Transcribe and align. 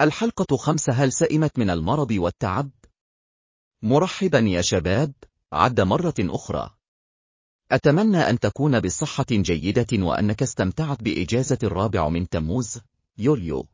الحلقة 0.00 0.56
خمسة 0.56 0.92
هل 0.92 1.12
سئمت 1.12 1.58
من 1.58 1.70
المرض 1.70 2.10
والتعب؟ 2.10 2.70
مرحبا 3.82 4.38
يا 4.38 4.62
شباب، 4.62 5.12
عد 5.52 5.80
مرة 5.80 6.14
أخرى. 6.20 6.70
أتمنى 7.72 8.16
أن 8.16 8.38
تكون 8.38 8.80
بصحة 8.80 9.26
جيدة 9.30 9.86
وأنك 9.92 10.42
استمتعت 10.42 11.02
بإجازة 11.02 11.58
الرابع 11.62 12.08
من 12.08 12.28
تموز، 12.28 12.80
يوليو. 13.18 13.66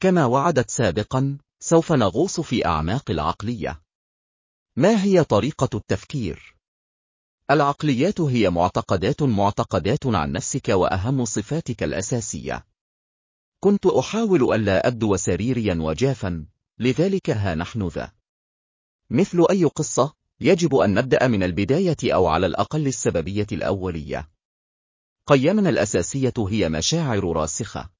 كما 0.00 0.24
وعدت 0.24 0.70
سابقا، 0.70 1.38
سوف 1.60 1.92
نغوص 1.92 2.40
في 2.40 2.66
أعماق 2.66 3.10
العقلية. 3.10 3.82
ما 4.76 5.02
هي 5.02 5.24
طريقة 5.24 5.76
التفكير؟ 5.76 6.56
العقليات 7.50 8.20
هي 8.20 8.50
معتقدات 8.50 9.22
معتقدات 9.22 10.06
عن 10.06 10.32
نفسك 10.32 10.68
وأهم 10.68 11.24
صفاتك 11.24 11.82
الأساسية. 11.82 12.66
كنت 13.60 13.86
أحاول 13.86 14.54
ألا 14.54 14.88
أبدو 14.88 15.16
سريريا 15.16 15.74
وجافا، 15.74 16.46
لذلك 16.78 17.30
ها 17.30 17.54
نحن 17.54 17.86
ذا. 17.88 18.12
مثل 19.10 19.46
أي 19.50 19.64
قصة، 19.64 20.14
يجب 20.40 20.74
أن 20.74 20.94
نبدأ 20.94 21.26
من 21.26 21.42
البداية 21.42 21.96
أو 22.04 22.26
على 22.26 22.46
الأقل 22.46 22.86
السببية 22.86 23.46
الأولية. 23.52 24.28
قيمنا 25.26 25.68
الأساسية 25.68 26.34
هي 26.38 26.68
مشاعر 26.68 27.36
راسخة. 27.36 27.90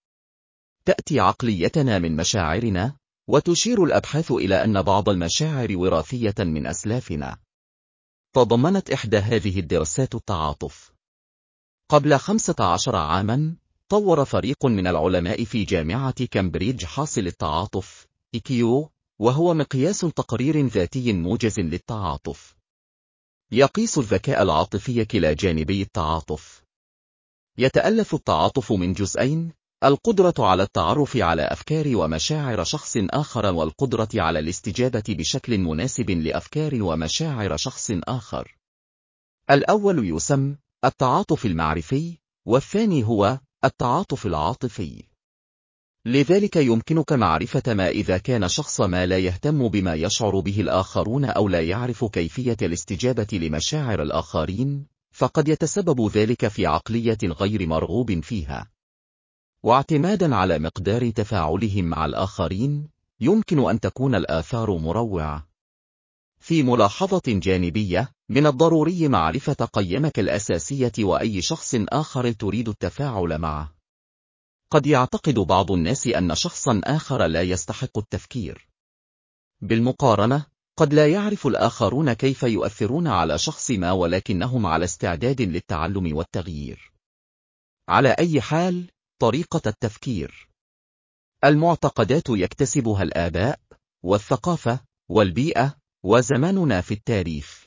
تأتي 0.84 1.20
عقليتنا 1.20 1.98
من 1.98 2.16
مشاعرنا، 2.16 2.96
وتشير 3.26 3.84
الأبحاث 3.84 4.32
إلى 4.32 4.64
أن 4.64 4.82
بعض 4.82 5.08
المشاعر 5.08 5.76
وراثية 5.76 6.34
من 6.38 6.66
أسلافنا. 6.66 7.38
تضمنت 8.32 8.90
إحدى 8.90 9.16
هذه 9.18 9.60
الدراسات 9.60 10.14
التعاطف. 10.14 10.92
قبل 11.88 12.18
خمسة 12.18 12.56
عشر 12.60 12.96
عاما، 12.96 13.56
طور 13.88 14.24
فريق 14.24 14.66
من 14.66 14.86
العلماء 14.86 15.44
في 15.44 15.64
جامعة 15.64 16.24
كامبريدج 16.24 16.84
حاصل 16.84 17.20
التعاطف 17.20 18.06
إيكيو 18.34 18.90
وهو 19.18 19.54
مقياس 19.54 20.00
تقرير 20.00 20.66
ذاتي 20.66 21.12
موجز 21.12 21.60
للتعاطف. 21.60 22.56
يقيس 23.52 23.98
الذكاء 23.98 24.42
العاطفي 24.42 25.04
كلا 25.04 25.32
جانبي 25.32 25.82
التعاطف. 25.82 26.62
يتألف 27.58 28.14
التعاطف 28.14 28.72
من 28.72 28.92
جزئين 28.92 29.52
القدرة 29.84 30.34
على 30.38 30.62
التعرف 30.62 31.16
على 31.16 31.42
أفكار 31.42 31.96
ومشاعر 31.96 32.64
شخص 32.64 32.96
آخر 32.96 33.46
والقدرة 33.46 34.08
على 34.14 34.38
الاستجابة 34.38 35.04
بشكل 35.08 35.58
مناسب 35.58 36.10
لأفكار 36.10 36.82
ومشاعر 36.82 37.56
شخص 37.56 37.90
آخر. 37.90 38.56
الأول 39.50 40.16
يسمى 40.16 40.56
التعاطف 40.84 41.46
المعرفي 41.46 42.18
والثاني 42.46 43.04
هو 43.04 43.40
التعاطف 43.66 44.26
العاطفي. 44.26 45.02
لذلك 46.04 46.56
يمكنك 46.56 47.12
معرفة 47.12 47.74
ما 47.74 47.88
إذا 47.88 48.18
كان 48.18 48.48
شخص 48.48 48.80
ما 48.80 49.06
لا 49.06 49.18
يهتم 49.18 49.68
بما 49.68 49.94
يشعر 49.94 50.40
به 50.40 50.60
الآخرون 50.60 51.24
أو 51.24 51.48
لا 51.48 51.60
يعرف 51.60 52.04
كيفية 52.04 52.56
الاستجابة 52.62 53.26
لمشاعر 53.32 54.02
الآخرين 54.02 54.86
فقد 55.10 55.48
يتسبب 55.48 56.10
ذلك 56.10 56.48
في 56.48 56.66
عقلية 56.66 57.18
غير 57.24 57.66
مرغوب 57.66 58.20
فيها. 58.20 58.70
واعتمادا 59.62 60.34
على 60.36 60.58
مقدار 60.58 61.10
تفاعلهم 61.10 61.84
مع 61.84 62.04
الآخرين 62.06 62.88
يمكن 63.20 63.70
أن 63.70 63.80
تكون 63.80 64.14
الآثار 64.14 64.78
مروعة. 64.78 65.45
في 66.46 66.62
ملاحظة 66.62 67.22
جانبية 67.26 68.12
من 68.28 68.46
الضروري 68.46 69.08
معرفة 69.08 69.64
قيمك 69.64 70.18
الأساسية 70.18 70.92
وأي 70.98 71.42
شخص 71.42 71.74
آخر 71.74 72.32
تريد 72.32 72.68
التفاعل 72.68 73.38
معه. 73.38 73.74
قد 74.70 74.86
يعتقد 74.86 75.34
بعض 75.34 75.72
الناس 75.72 76.06
أن 76.06 76.34
شخصا 76.34 76.80
آخر 76.84 77.26
لا 77.26 77.42
يستحق 77.42 77.98
التفكير. 77.98 78.68
بالمقارنة، 79.60 80.46
قد 80.76 80.94
لا 80.94 81.08
يعرف 81.08 81.46
الآخرون 81.46 82.12
كيف 82.12 82.42
يؤثرون 82.42 83.06
على 83.06 83.38
شخص 83.38 83.70
ما 83.70 83.92
ولكنهم 83.92 84.66
على 84.66 84.84
استعداد 84.84 85.42
للتعلم 85.42 86.16
والتغيير. 86.16 86.92
على 87.88 88.08
أي 88.08 88.40
حال، 88.40 88.90
طريقة 89.20 89.62
التفكير 89.66 90.48
المعتقدات 91.44 92.28
يكتسبها 92.28 93.02
الآباء، 93.02 93.60
والثقافة، 94.02 94.80
والبيئة، 95.08 95.85
وزماننا 96.02 96.80
في 96.80 96.94
التاريخ. 96.94 97.66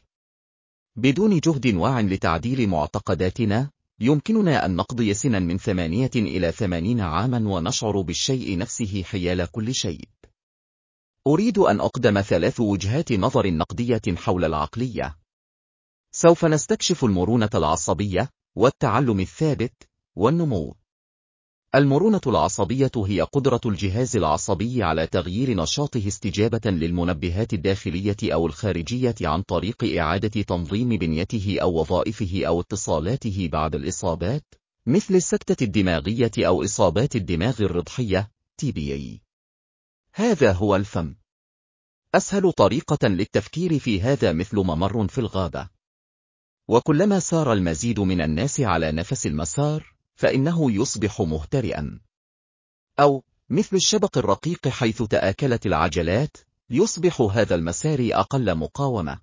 بدون 0.96 1.40
جهد 1.40 1.76
واع 1.76 2.00
لتعديل 2.02 2.70
معتقداتنا 2.70 3.72
يمكننا 4.00 4.66
أن 4.66 4.76
نقضي 4.76 5.14
سنا 5.14 5.40
من 5.40 5.58
ثمانية 5.58 6.12
إلى 6.16 6.52
ثمانين 6.52 7.02
عاما 7.02 7.50
ونشعر 7.50 8.02
بالشيء 8.02 8.58
نفسه 8.58 9.04
حيال 9.04 9.52
كل 9.52 9.74
شيء. 9.74 10.10
أريد 11.28 11.58
أن 11.58 11.80
أقدم 11.80 12.22
ثلاث 12.22 12.60
وجهات 12.60 13.12
نظر 13.12 13.52
نقدية 13.52 14.02
حول 14.16 14.46
العقلية. 14.46 15.18
سوف 16.12 16.46
نستكشف 16.46 17.04
المرونة 17.04 17.50
العصبية 17.56 18.30
والتعلم 18.56 19.20
الثابت 19.20 19.90
والنمو. 20.16 20.79
المرونة 21.76 22.22
العصبية 22.28 22.92
هي 22.96 23.22
قدرة 23.22 23.62
الجهاز 23.66 24.16
العصبي 24.16 24.84
على 24.84 25.08
تغيير 25.08 25.58
نشاطه 25.58 26.08
استجابة 26.08 26.62
للمنبهات 26.66 27.54
الداخلية 27.54 28.18
أو 28.24 28.48
الخارجية 28.48 29.16
عن 29.22 29.42
طريق 29.42 29.98
إعادة 29.98 30.42
تنظيم 30.42 30.90
بنيته 30.90 31.58
أو 31.62 31.80
وظائفه 31.80 32.42
أو 32.48 32.62
اتصالاته 32.62 33.50
بعد 33.52 33.76
الإصابات 33.76 34.44
مثل 34.86 35.16
السكتة 35.16 35.64
الدماغية 35.64 36.32
أو 36.40 36.64
إصابات 36.64 37.16
الدماغ 37.16 37.62
الرضحية 37.62 38.32
TBA. 38.62 39.20
هذا 40.14 40.52
هو 40.52 40.76
الفم. 40.76 41.16
أسهل 42.16 42.52
طريقة 42.52 43.08
للتفكير 43.08 43.80
في 43.80 44.02
هذا 44.02 44.34
مثل 44.34 44.58
ممر 44.58 45.08
في 45.08 45.18
الغابة. 45.18 45.70
وكلما 46.68 47.20
سار 47.20 47.54
المزيد 47.54 48.00
من 48.00 48.22
الناس 48.22 48.60
على 48.60 48.92
نفس 48.92 49.28
المسار 49.28 49.99
فإنه 50.20 50.72
يصبح 50.72 51.22
مهترئا. 51.22 52.00
أو 53.00 53.24
مثل 53.50 53.76
الشبق 53.76 54.18
الرقيق 54.18 54.68
حيث 54.68 55.04
تآكلت 55.04 55.66
العجلات 55.66 56.38
يصبح 56.70 57.22
هذا 57.22 57.56
المسار 57.56 58.10
أقل 58.12 58.56
مقاومة. 58.56 59.20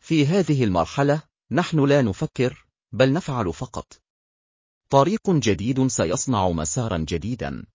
في 0.00 0.26
هذه 0.26 0.64
المرحلة 0.64 1.22
نحن 1.50 1.84
لا 1.84 2.02
نفكر 2.02 2.66
بل 2.92 3.12
نفعل 3.12 3.52
فقط. 3.52 4.00
طريق 4.90 5.30
جديد 5.30 5.86
سيصنع 5.86 6.48
مسارا 6.48 6.98
جديدا. 6.98 7.66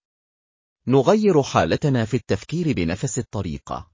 نغير 0.87 1.43
حالتنا 1.43 2.05
في 2.05 2.17
التفكير 2.17 2.73
بنفس 2.73 3.19
الطريقة. 3.19 3.91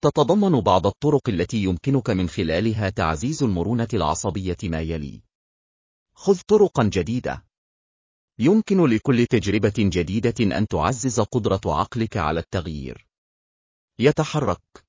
تتضمن 0.00 0.60
بعض 0.60 0.86
الطرق 0.86 1.28
التي 1.28 1.62
يمكنك 1.62 2.10
من 2.10 2.28
خلالها 2.28 2.90
تعزيز 2.90 3.42
المرونة 3.42 3.88
العصبية 3.94 4.58
ما 4.62 4.80
يلي. 4.80 5.22
خذ 6.16 6.40
طرقا 6.48 6.84
جديدة. 6.92 7.44
يمكن 8.38 8.86
لكل 8.86 9.26
تجربة 9.26 9.74
جديدة 9.78 10.58
أن 10.58 10.66
تعزز 10.66 11.20
قدرة 11.20 11.60
عقلك 11.66 12.16
على 12.16 12.40
التغيير. 12.40 13.06
يتحرك. 13.98 14.86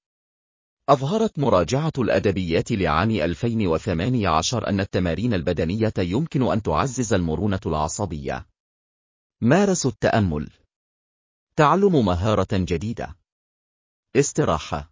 أظهرت 0.89 1.39
مراجعة 1.39 1.91
الأدبيات 1.97 2.71
لعام 2.71 3.11
2018 3.11 4.69
أن 4.69 4.79
التمارين 4.79 5.33
البدنية 5.33 5.93
يمكن 5.97 6.51
أن 6.51 6.61
تعزز 6.61 7.13
المرونة 7.13 7.59
العصبية. 7.65 8.47
مارسوا 9.41 9.91
التأمل. 9.91 10.49
تعلم 11.55 12.05
مهارة 12.05 12.47
جديدة. 12.53 13.15
استراحة. 14.15 14.91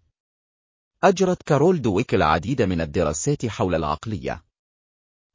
أجرت 1.04 1.44
كارول 1.44 1.82
دويك 1.82 2.16
العديد 2.16 2.62
من 2.62 2.82
الدراسات 2.82 3.46
حول 3.46 3.76
العقلية. 3.76 4.46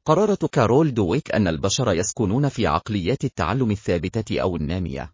قررت 0.05 0.45
كارول 0.45 0.93
دويك 0.93 1.31
أن 1.31 1.47
البشر 1.47 1.93
يسكنون 1.93 2.49
في 2.49 2.67
عقليات 2.67 3.25
التعلم 3.25 3.71
الثابتة 3.71 4.39
أو 4.39 4.55
النامية. 4.55 5.13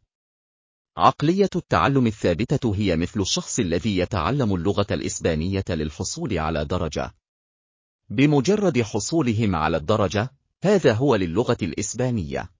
عقلية 0.98 1.50
التعلم 1.56 2.08
الثابتة 2.08 2.76
هي 2.76 2.96
مثل 2.96 3.22
الشخص 3.22 3.60
الذي 3.60 3.98
يتعلم 3.98 4.56
اللغة 4.56 4.88
الإسبانية 4.92 5.64
للحصول 5.70 6.40
على 6.40 6.66
درجة. 6.66 7.16
بمجرد 8.10 8.82
حصولهم 8.82 9.56
على 9.56 9.78
الدرجة، 9.78 10.30
هذا 10.64 10.94
هو 10.94 11.16
للغة 11.16 11.58
الإسبانية. 11.62 12.52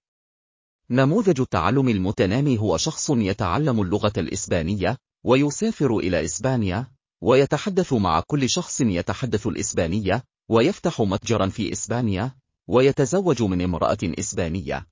نموذج 0.90 1.40
التعلم 1.40 1.88
المتنامي 1.88 2.58
هو 2.58 2.76
شخص 2.76 3.10
يتعلم 3.10 3.82
اللغة 3.82 4.12
الإسبانية، 4.16 4.98
ويسافر 5.24 5.98
إلى 5.98 6.24
إسبانيا، 6.24 6.86
ويتحدث 7.20 7.92
مع 7.92 8.20
كل 8.20 8.50
شخص 8.50 8.80
يتحدث 8.80 9.46
الإسبانية، 9.46 10.24
ويفتح 10.48 11.00
متجرا 11.00 11.46
في 11.46 11.72
إسبانيا 11.72 12.34
ويتزوج 12.66 13.42
من 13.42 13.62
امرأة 13.62 13.98
إسبانية. 14.02 14.86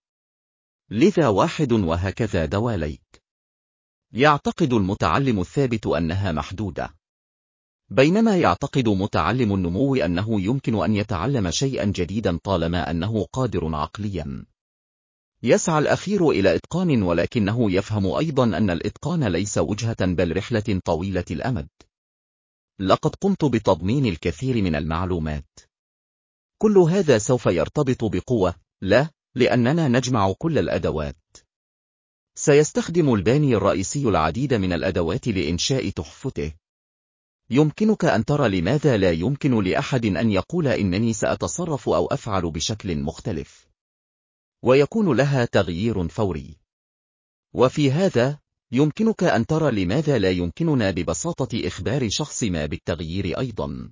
لذا 0.90 1.28
واحد 1.28 1.72
وهكذا 1.72 2.44
دواليك. 2.44 3.22
يعتقد 4.12 4.72
المتعلم 4.72 5.40
الثابت 5.40 5.86
أنها 5.86 6.32
محدودة. 6.32 6.94
بينما 7.88 8.36
يعتقد 8.36 8.88
متعلم 8.88 9.54
النمو 9.54 9.94
أنه 9.94 10.40
يمكن 10.40 10.84
أن 10.84 10.96
يتعلم 10.96 11.50
شيئا 11.50 11.84
جديدا 11.84 12.38
طالما 12.44 12.90
أنه 12.90 13.24
قادر 13.32 13.74
عقليا. 13.74 14.46
يسعى 15.42 15.78
الأخير 15.78 16.30
إلى 16.30 16.56
إتقان 16.56 17.02
ولكنه 17.02 17.72
يفهم 17.72 18.06
أيضا 18.06 18.44
أن 18.44 18.70
الإتقان 18.70 19.24
ليس 19.24 19.58
وجهة 19.58 20.06
بل 20.06 20.36
رحلة 20.36 20.80
طويلة 20.84 21.24
الأمد. 21.30 21.68
لقد 22.80 23.14
قمت 23.14 23.44
بتضمين 23.44 24.06
الكثير 24.06 24.62
من 24.62 24.74
المعلومات. 24.74 25.60
كل 26.58 26.78
هذا 26.78 27.18
سوف 27.18 27.46
يرتبط 27.46 28.04
بقوة، 28.04 28.54
لا، 28.80 29.10
لأننا 29.34 29.88
نجمع 29.88 30.32
كل 30.32 30.58
الأدوات. 30.58 31.16
سيستخدم 32.34 33.14
الباني 33.14 33.54
الرئيسي 33.54 34.08
العديد 34.08 34.54
من 34.54 34.72
الأدوات 34.72 35.28
لإنشاء 35.28 35.90
تحفته. 35.90 36.52
يمكنك 37.50 38.04
أن 38.04 38.24
ترى 38.24 38.60
لماذا 38.60 38.96
لا 38.96 39.10
يمكن 39.10 39.62
لأحد 39.64 40.04
أن 40.06 40.30
يقول 40.30 40.68
إنني 40.68 41.12
سأتصرف 41.12 41.88
أو 41.88 42.06
أفعل 42.06 42.50
بشكل 42.50 42.98
مختلف. 42.98 43.68
ويكون 44.62 45.16
لها 45.16 45.44
تغيير 45.44 46.08
فوري. 46.08 46.56
وفي 47.52 47.92
هذا، 47.92 48.38
يمكنك 48.72 49.24
أن 49.24 49.46
ترى 49.46 49.84
لماذا 49.84 50.18
لا 50.18 50.30
يمكننا 50.30 50.90
ببساطة 50.90 51.66
إخبار 51.66 52.08
شخص 52.08 52.42
ما 52.42 52.66
بالتغيير 52.66 53.38
أيضا. 53.38 53.90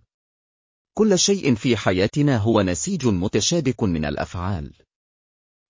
كل 0.94 1.19
شيء 1.19 1.55
في 1.55 1.76
حياتنا 1.76 2.37
هو 2.37 2.62
نسيج 2.62 3.06
متشابك 3.06 3.82
من 3.82 4.05
الأفعال. 4.05 4.73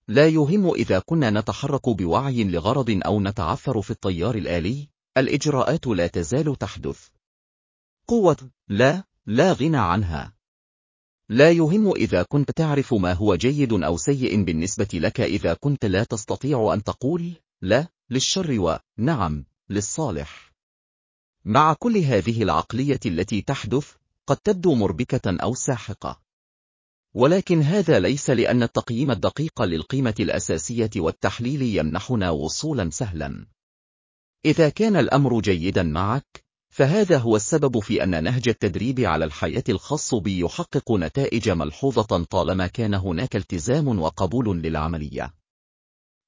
لا 0.07 0.27
يهم 0.27 0.73
إذا 0.73 0.99
كنا 0.99 1.29
نتحرك 1.29 1.89
بوعي 1.89 2.43
لغرض 2.43 3.01
أو 3.05 3.19
نتعثر 3.19 3.81
في 3.81 3.91
الطيار 3.91 4.35
الآلي، 4.35 4.89
الإجراءات 5.17 5.87
لا 5.87 6.07
تزال 6.07 6.55
تحدث. 6.55 7.07
قوة 8.07 8.51
لا 8.67 9.03
لا 9.25 9.53
غنى 9.53 9.77
عنها. 9.77 10.33
لا 11.29 11.51
يهم 11.51 11.91
إذا 11.91 12.23
كنت 12.23 12.51
تعرف 12.51 12.93
ما 12.93 13.13
هو 13.13 13.35
جيد 13.35 13.73
أو 13.73 13.97
سيء 13.97 14.43
بالنسبة 14.43 14.87
لك 14.93 15.21
إذا 15.21 15.53
كنت 15.53 15.85
لا 15.85 16.03
تستطيع 16.03 16.73
أن 16.73 16.83
تقول 16.83 17.33
لا 17.61 17.87
للشر 18.09 18.79
ونعم 18.99 19.45
للصالح. 19.69 20.53
مع 21.45 21.73
كل 21.73 21.97
هذه 21.97 22.43
العقلية 22.43 22.99
التي 23.05 23.41
تحدث، 23.41 23.91
قد 24.27 24.37
تبدو 24.37 24.75
مربكة 24.75 25.37
أو 25.43 25.53
ساحقة. 25.55 26.21
ولكن 27.13 27.61
هذا 27.61 27.99
ليس 27.99 28.29
لأن 28.29 28.63
التقييم 28.63 29.11
الدقيق 29.11 29.61
للقيمة 29.61 30.15
الأساسية 30.19 30.89
والتحليل 30.95 31.61
يمنحنا 31.61 32.29
وصولا 32.29 32.89
سهلا. 32.89 33.47
إذا 34.45 34.69
كان 34.69 34.95
الأمر 34.95 35.41
جيدا 35.41 35.83
معك، 35.83 36.43
فهذا 36.69 37.17
هو 37.17 37.35
السبب 37.35 37.79
في 37.79 38.03
أن 38.03 38.23
نهج 38.23 38.49
التدريب 38.49 38.99
على 38.99 39.25
الحياة 39.25 39.63
الخاص 39.69 40.15
بي 40.15 40.39
يحقق 40.39 40.91
نتائج 40.91 41.49
ملحوظة 41.49 42.23
طالما 42.23 42.67
كان 42.67 42.93
هناك 42.93 43.35
التزام 43.35 43.99
وقبول 43.99 44.61
للعملية. 44.61 45.44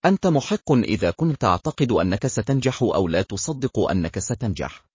أنت 0.06 0.28
محق 0.28 0.72
إذا 0.72 1.12
كنت 1.12 1.42
تعتقد 1.42 1.92
أنك 1.92 2.28
ستنجح 2.28 2.84
أو 2.84 3.08
لا 3.08 3.22
تصدق 3.22 3.80
أنك 3.80 4.20
ستنجح. 4.20 4.86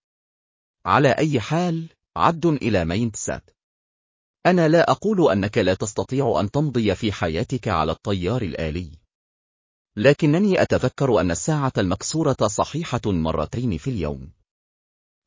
على 0.86 1.08
أي 1.08 1.40
حال، 1.40 1.88
عد 2.16 2.46
إلى 2.46 2.84
ميندسات. 2.84 3.50
أنا 4.46 4.68
لا 4.68 4.90
أقول 4.90 5.30
أنك 5.32 5.58
لا 5.58 5.74
تستطيع 5.74 6.40
أن 6.40 6.50
تمضي 6.50 6.94
في 6.94 7.12
حياتك 7.12 7.68
على 7.68 7.92
الطيار 7.92 8.42
الآلي. 8.42 8.90
لكنني 9.96 10.62
أتذكر 10.62 11.20
أن 11.20 11.30
الساعة 11.30 11.72
المكسورة 11.78 12.36
صحيحة 12.46 13.00
مرتين 13.06 13.78
في 13.78 13.90
اليوم. 13.90 14.32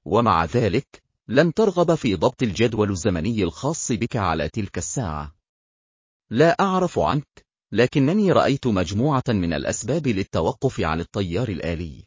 ومع 0.06 0.46
ذلك، 0.46 1.04
لن 1.28 1.54
ترغب 1.54 1.96
في 1.96 2.16
ضبط 2.16 2.44
الجدول 2.44 2.92
الزمني 2.92 3.44
الخاص 3.44 3.92
بك 3.92 4.16
على 4.16 4.50
تلك 4.50 4.78
الساعة. 4.78 5.36
لا 6.30 6.56
أعرف 6.60 7.00
عنك، 7.00 7.45
لكنني 7.76 8.32
رأيت 8.32 8.68
مجموعة 8.68 9.24
من 9.28 9.54
الأسباب 9.54 10.08
للتوقف 10.08 10.80
عن 10.80 11.00
الطيار 11.00 11.50
الآلي. 11.50 12.04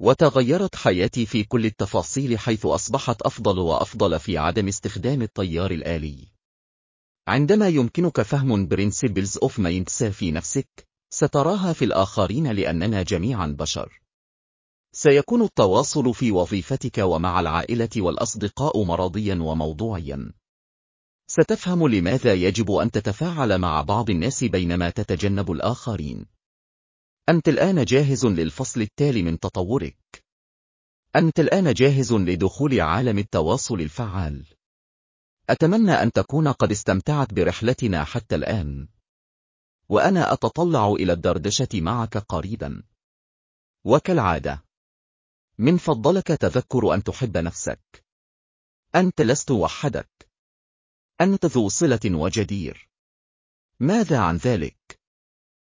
وتغيرت 0.00 0.76
حياتي 0.76 1.26
في 1.26 1.44
كل 1.44 1.66
التفاصيل 1.66 2.38
حيث 2.38 2.66
أصبحت 2.66 3.22
أفضل 3.22 3.58
وأفضل 3.58 4.20
في 4.20 4.38
عدم 4.38 4.68
استخدام 4.68 5.22
الطيار 5.22 5.70
الآلي. 5.70 6.28
عندما 7.28 7.68
يمكنك 7.68 8.22
فهم 8.22 8.68
principles 8.68 9.38
of 9.42 9.58
minds 9.58 10.04
في 10.04 10.30
نفسك، 10.30 10.88
ستراها 11.10 11.72
في 11.72 11.84
الآخرين 11.84 12.46
لأننا 12.52 13.02
جميعا 13.02 13.46
بشر. 13.46 14.00
سيكون 14.92 15.42
التواصل 15.42 16.14
في 16.14 16.32
وظيفتك 16.32 16.98
ومع 16.98 17.40
العائلة 17.40 17.90
والأصدقاء 17.96 18.84
مرضيا 18.84 19.34
وموضوعيا. 19.34 20.32
ستفهم 21.34 21.88
لماذا 21.88 22.34
يجب 22.34 22.70
أن 22.72 22.90
تتفاعل 22.90 23.58
مع 23.58 23.82
بعض 23.82 24.10
الناس 24.10 24.44
بينما 24.44 24.90
تتجنب 24.90 25.52
الآخرين. 25.52 26.26
أنت 27.28 27.48
الآن 27.48 27.84
جاهز 27.84 28.26
للفصل 28.26 28.80
التالي 28.80 29.22
من 29.22 29.38
تطورك. 29.38 30.24
أنت 31.16 31.40
الآن 31.40 31.72
جاهز 31.72 32.12
لدخول 32.12 32.80
عالم 32.80 33.18
التواصل 33.18 33.74
الفعال. 33.74 34.46
أتمنى 35.50 35.92
أن 35.92 36.12
تكون 36.12 36.48
قد 36.48 36.70
استمتعت 36.70 37.34
برحلتنا 37.34 38.04
حتى 38.04 38.34
الآن. 38.34 38.88
وأنا 39.88 40.32
أتطلع 40.32 40.92
إلى 40.92 41.12
الدردشة 41.12 41.68
معك 41.74 42.16
قريبا. 42.16 42.82
وكالعادة 43.84 44.64
من 45.58 45.76
فضلك 45.76 46.26
تذكر 46.26 46.94
أن 46.94 47.02
تحب 47.02 47.36
نفسك. 47.36 48.04
أنت 48.94 49.20
لست 49.20 49.50
وحدك. 49.50 50.11
أنت 51.22 51.46
ذو 51.46 51.68
صلة 51.68 52.00
وجدير. 52.04 52.88
ماذا 53.80 54.18
عن 54.18 54.36
ذلك؟ 54.36 54.81